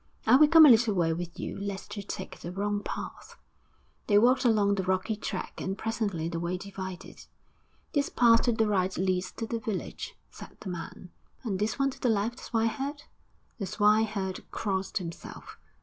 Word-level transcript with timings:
'I 0.25 0.37
will 0.37 0.47
come 0.47 0.65
a 0.65 0.69
little 0.71 0.95
way 0.95 1.13
with 1.13 1.39
you 1.39 1.59
lest 1.59 1.95
you 1.95 2.01
take 2.01 2.39
the 2.39 2.51
wrong 2.51 2.81
path.'... 2.81 3.37
They 4.07 4.17
walked 4.17 4.45
along 4.45 4.73
the 4.73 4.83
rocky 4.83 5.15
track, 5.15 5.61
and 5.61 5.77
presently 5.77 6.27
the 6.27 6.39
way 6.39 6.57
divided. 6.57 7.25
'This 7.93 8.09
path 8.09 8.41
to 8.45 8.51
the 8.51 8.65
right 8.65 8.97
leads 8.97 9.31
to 9.33 9.45
the 9.45 9.59
village,' 9.59 10.15
said 10.31 10.57
the 10.61 10.69
man. 10.69 11.11
'And 11.43 11.59
this 11.59 11.77
one 11.77 11.91
to 11.91 12.01
the 12.01 12.09
left, 12.09 12.39
swineherd?' 12.39 13.03
The 13.59 13.67
swineherd 13.67 14.43
crossed 14.49 14.97
himself. 14.97 15.59